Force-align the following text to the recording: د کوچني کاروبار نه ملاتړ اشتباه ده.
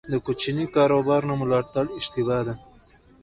د 0.11 0.13
کوچني 0.25 0.65
کاروبار 0.75 1.21
نه 1.29 1.35
ملاتړ 1.41 1.85
اشتباه 1.99 2.41
ده. 2.47 2.55